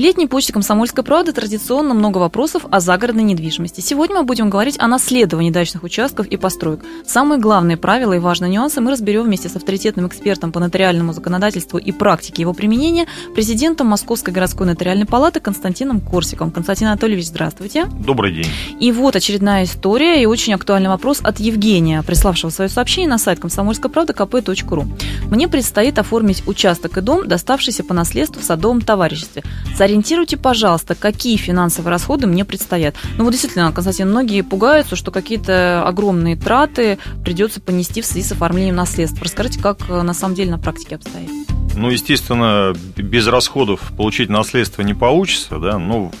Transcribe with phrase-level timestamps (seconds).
[0.00, 3.82] Летней почте «Комсомольской правды» традиционно много вопросов о загородной недвижимости.
[3.82, 6.80] Сегодня мы будем говорить о наследовании дачных участков и построек.
[7.06, 11.78] Самые главные правила и важные нюансы мы разберем вместе с авторитетным экспертом по нотариальному законодательству
[11.78, 16.50] и практике его применения, президентом Московской городской нотариальной палаты Константином Корсиком.
[16.50, 17.84] Константин Анатольевич, здравствуйте.
[17.84, 18.46] Добрый день.
[18.80, 23.38] И вот очередная история и очень актуальный вопрос от Евгения, приславшего свое сообщение на сайт
[23.38, 24.86] комсомольской правды kp.ru.
[25.30, 29.42] Мне предстоит оформить участок и дом, доставшийся по наследству в садовом товариществе.
[29.90, 32.94] Сориентируйте, пожалуйста, какие финансовые расходы мне предстоят.
[33.18, 38.30] Ну вот действительно, Константин, многие пугаются, что какие-то огромные траты придется понести в связи с
[38.30, 39.24] оформлением наследства.
[39.24, 41.28] Расскажите, как э, на самом деле на практике обстоит?
[41.74, 45.76] Ну, естественно, без расходов получить наследство не получится, да.
[45.76, 46.12] Ну,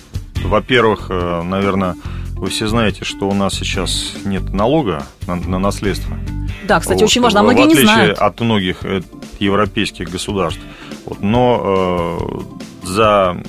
[0.42, 1.94] во-первых, э, наверное,
[2.32, 6.18] вы все знаете, что у нас сейчас нет налога на, на наследство.
[6.66, 8.18] Да, кстати, вот, очень важно, а многие не знают.
[8.18, 9.02] от многих э,
[9.38, 10.60] европейских государств.
[11.06, 13.40] Вот, но э, за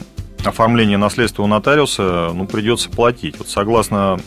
[0.45, 3.37] оформление наследства у нотариуса ну, придется платить.
[3.37, 4.19] Вот согласно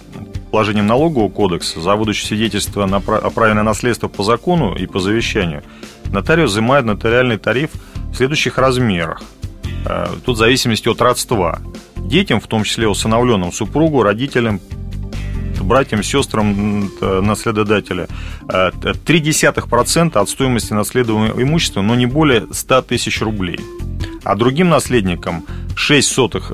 [0.50, 5.00] положениям налогового кодекса, за выдачу свидетельства на, о праве на наследство по закону и по
[5.00, 5.62] завещанию,
[6.06, 7.70] нотариус взимает нотариальный тариф
[8.12, 9.22] в следующих размерах.
[9.86, 11.60] Э, тут в зависимости от родства.
[11.96, 14.60] Детям, в том числе усыновленным супругу, родителям,
[15.60, 18.06] братьям, сестрам наследодателя
[18.46, 23.58] 0,3% э, от стоимости наследуемого имущества, но не более 100 тысяч рублей
[24.24, 25.44] а другим наследникам
[25.74, 26.52] 6, сотых,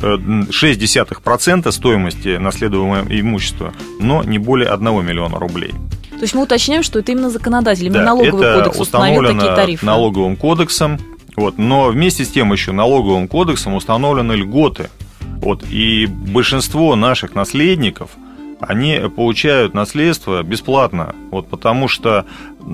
[0.51, 5.73] 6 э, десятых процента стоимости наследуемого имущества, но не более 1 миллиона рублей.
[6.11, 9.55] То есть мы уточняем, что это именно законодатель, именно да, налоговый это кодекс установил такие
[9.55, 9.87] тарифы.
[9.87, 10.99] налоговым кодексом,
[11.37, 14.91] вот, но вместе с тем еще налоговым кодексом установлены льготы.
[15.21, 18.11] Вот, и большинство наших наследников–
[18.61, 22.27] они получают наследство бесплатно, вот потому что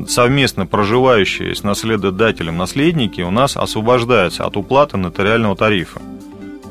[0.09, 6.01] совместно проживающие с наследодателем наследники у нас освобождаются от уплаты нотариального тарифа.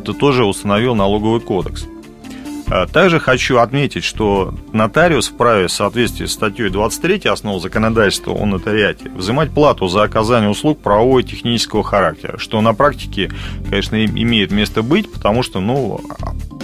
[0.05, 1.87] Это тоже установил налоговый кодекс.
[2.67, 8.45] А также хочу отметить, что нотариус вправе в соответствии с статьей 23 основ законодательства о
[8.45, 13.31] нотариате взимать плату за оказание услуг правового и технического характера, что на практике,
[13.67, 15.99] конечно, имеет место быть, потому что ну,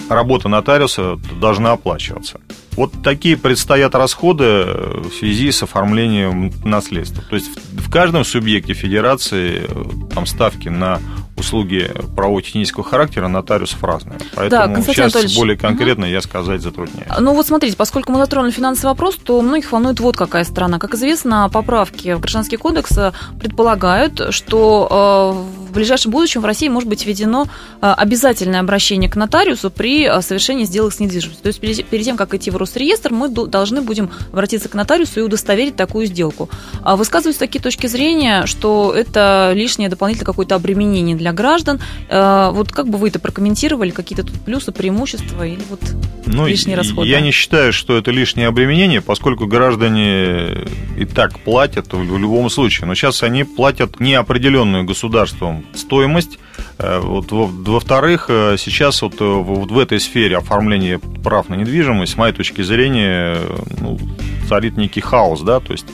[0.08, 2.42] работа нотариуса должна оплачиваться.
[2.74, 7.24] Вот такие предстоят расходы в связи с оформлением наследства.
[7.28, 11.02] То есть в каждом субъекте федерации э, там ставки на
[11.42, 14.18] услуги правово-технического характера нотариусов разные.
[14.36, 16.12] Поэтому да, сейчас Анатольевич, более конкретно угу.
[16.12, 17.10] я сказать затрудняюсь.
[17.20, 20.80] Ну вот смотрите, поскольку мы затронули финансовый вопрос, то многих волнует вот какая страна.
[20.80, 25.36] Как известно, поправки в Гражданский кодекс э, предполагают, что
[25.71, 27.48] э, в ближайшем будущем в России может быть введено
[27.82, 31.42] э, обязательное обращение к нотариусу при совершении сделок с недвижимостью.
[31.42, 35.24] То есть перед тем, как идти в Росреестр, мы должны будем обратиться к нотариусу и
[35.24, 36.50] удостоверить такую сделку.
[36.84, 41.80] А высказываются такие точки зрения, что это лишнее дополнительное какое-то обременение для граждан.
[42.10, 45.80] Э, вот как бы вы это прокомментировали, какие-то тут плюсы, преимущества или вот
[46.26, 47.08] ну, лишние расходы?
[47.08, 50.68] Я не считаю, что это лишнее обременение, поскольку граждане
[50.98, 52.88] и так платят в любом случае.
[52.88, 56.40] Но сейчас они платят неопределенную государством стоимость.
[56.78, 62.18] Э, вот, во-вторых, э, сейчас вот, вот в этой сфере оформления прав на недвижимость, с
[62.18, 63.38] моей точки зрения,
[63.80, 64.00] ну,
[64.48, 65.86] царит некий хаос, да, то есть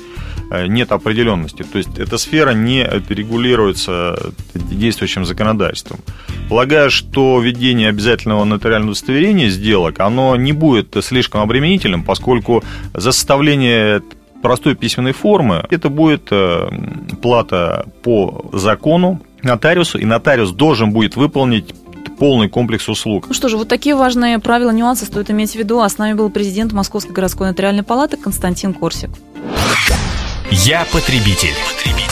[0.49, 1.63] Э, нет определенности.
[1.63, 5.99] То есть эта сфера не регулируется действующим законодательством.
[6.49, 12.63] Полагаю, что введение обязательного нотариального удостоверения сделок, оно не будет слишком обременительным, поскольку
[12.93, 14.01] за составление
[14.41, 16.69] простой письменной формы это будет э,
[17.21, 21.73] плата по закону нотариусу, и нотариус должен будет выполнить
[22.17, 23.25] полный комплекс услуг.
[23.27, 25.79] Ну что же, вот такие важные правила, нюансы стоит иметь в виду.
[25.79, 29.09] А с нами был президент Московской городской нотариальной палаты Константин Корсик.
[30.51, 31.53] Я потребитель.
[31.75, 32.06] потребитель.